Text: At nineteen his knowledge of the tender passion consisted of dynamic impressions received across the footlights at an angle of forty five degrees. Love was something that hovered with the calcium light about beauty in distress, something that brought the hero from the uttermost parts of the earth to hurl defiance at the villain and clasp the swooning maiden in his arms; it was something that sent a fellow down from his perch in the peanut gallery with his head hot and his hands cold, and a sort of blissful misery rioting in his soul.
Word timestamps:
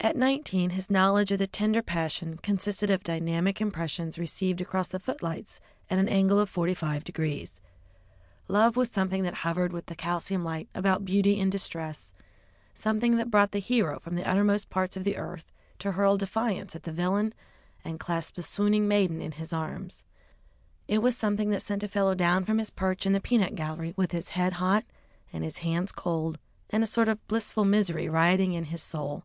At 0.00 0.14
nineteen 0.14 0.70
his 0.70 0.88
knowledge 0.88 1.32
of 1.32 1.40
the 1.40 1.48
tender 1.48 1.82
passion 1.82 2.36
consisted 2.38 2.92
of 2.92 3.02
dynamic 3.02 3.60
impressions 3.60 4.20
received 4.20 4.60
across 4.60 4.86
the 4.86 5.00
footlights 5.00 5.58
at 5.90 5.98
an 5.98 6.08
angle 6.08 6.38
of 6.38 6.48
forty 6.48 6.74
five 6.74 7.02
degrees. 7.02 7.60
Love 8.46 8.76
was 8.76 8.88
something 8.88 9.24
that 9.24 9.38
hovered 9.38 9.72
with 9.72 9.86
the 9.86 9.96
calcium 9.96 10.44
light 10.44 10.68
about 10.76 11.04
beauty 11.04 11.40
in 11.40 11.50
distress, 11.50 12.14
something 12.72 13.16
that 13.16 13.32
brought 13.32 13.50
the 13.50 13.58
hero 13.58 13.98
from 13.98 14.14
the 14.14 14.22
uttermost 14.24 14.70
parts 14.70 14.96
of 14.96 15.02
the 15.02 15.16
earth 15.16 15.50
to 15.80 15.90
hurl 15.92 16.16
defiance 16.16 16.76
at 16.76 16.84
the 16.84 16.92
villain 16.92 17.34
and 17.84 17.98
clasp 17.98 18.36
the 18.36 18.44
swooning 18.44 18.86
maiden 18.86 19.20
in 19.20 19.32
his 19.32 19.52
arms; 19.52 20.04
it 20.86 20.98
was 21.02 21.16
something 21.16 21.50
that 21.50 21.62
sent 21.62 21.82
a 21.82 21.88
fellow 21.88 22.14
down 22.14 22.44
from 22.44 22.58
his 22.58 22.70
perch 22.70 23.06
in 23.06 23.12
the 23.12 23.20
peanut 23.20 23.56
gallery 23.56 23.92
with 23.96 24.12
his 24.12 24.28
head 24.30 24.52
hot 24.54 24.84
and 25.32 25.42
his 25.42 25.58
hands 25.58 25.90
cold, 25.90 26.38
and 26.70 26.84
a 26.84 26.86
sort 26.86 27.08
of 27.08 27.26
blissful 27.26 27.64
misery 27.64 28.08
rioting 28.08 28.52
in 28.52 28.66
his 28.66 28.82
soul. 28.82 29.24